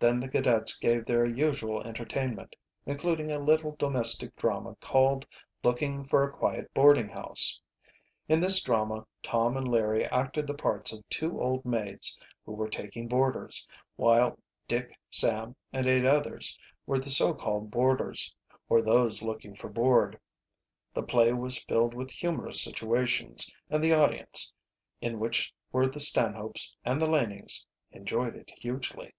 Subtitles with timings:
[0.00, 5.26] Then the cadets gave their usual entertainment, including a little domestic drama called
[5.62, 7.58] "Looking for a Quiet Boarding House."
[8.28, 12.68] In this drama Tom and Larry acted the parts of two old maids who were
[12.68, 13.66] taking boarders,
[13.96, 18.34] while Dick, Sam, and eight others were the so called boarders,
[18.68, 20.20] or those looking for board.
[20.92, 24.52] The play was filled with humorous situations, and the audience,
[25.00, 29.14] in which were the Stanhopes and the Lanings, enjoyed it hugely.